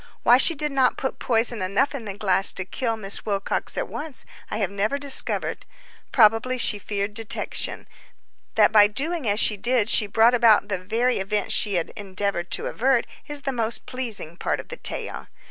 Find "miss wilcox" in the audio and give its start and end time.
2.97-3.77